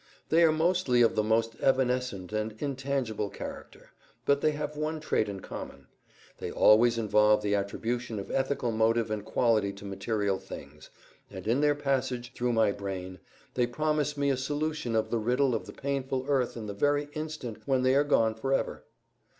They 0.29 0.41
are 0.41 0.51
mostly 0.51 1.03
of 1.03 1.13
the 1.13 1.21
most 1.21 1.53
evanescent 1.59 2.33
and 2.33 2.55
intangible 2.57 3.29
character, 3.29 3.91
but 4.25 4.41
they 4.41 4.49
have 4.53 4.75
one 4.75 4.99
trait 4.99 5.29
in 5.29 5.41
common. 5.41 5.85
They 6.39 6.49
always 6.49 6.97
involve 6.97 7.43
the 7.43 7.53
attribution 7.53 8.17
of 8.17 8.31
ethical 8.31 8.71
motive 8.71 9.11
and 9.11 9.23
quality 9.23 9.71
to 9.73 9.85
material 9.85 10.39
things, 10.39 10.89
and 11.29 11.45
in 11.45 11.61
their 11.61 11.75
passage 11.75 12.33
through 12.33 12.53
my 12.53 12.71
brain 12.71 13.19
they 13.53 13.67
promise 13.67 14.17
me 14.17 14.31
a 14.31 14.37
solution 14.37 14.95
of 14.95 15.11
the 15.11 15.19
riddle 15.19 15.53
of 15.53 15.67
the 15.67 15.71
painful 15.71 16.25
earth 16.27 16.57
in 16.57 16.65
the 16.65 16.73
very 16.73 17.07
instant 17.13 17.61
when 17.67 17.83
they 17.83 17.93
are 17.93 18.03
gone 18.03 18.33
forever. 18.33 18.83